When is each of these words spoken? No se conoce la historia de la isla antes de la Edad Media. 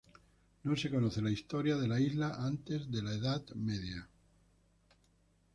No 0.63 0.75
se 0.75 0.89
conoce 0.89 1.21
la 1.21 1.29
historia 1.29 1.75
de 1.77 1.87
la 1.87 1.99
isla 1.99 2.33
antes 2.43 2.89
de 2.91 3.03
la 3.03 3.13
Edad 3.13 3.43
Media. 3.53 4.07